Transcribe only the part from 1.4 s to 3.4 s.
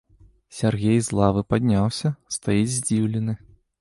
падняўся, стаіць здзіўлены.